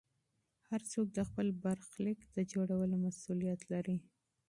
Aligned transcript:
هر 0.69 0.81
څوک 0.91 1.07
د 1.17 1.19
خپل 1.29 1.47
برخلیک 1.65 2.19
د 2.35 2.37
جوړولو 2.51 2.95
مسوولیت 3.05 3.61
لري. 3.73 3.97